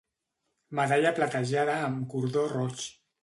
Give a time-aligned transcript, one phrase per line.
[0.79, 2.89] Medalla platejada amb cordó roig.